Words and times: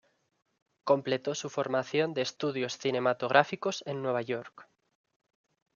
Completó 0.83 1.35
su 1.35 1.51
formación 1.51 2.15
de 2.15 2.23
Estudios 2.23 2.79
Cinematográficos 2.79 3.83
en 3.85 4.01
Nueva 4.01 4.23
York. 4.23 4.67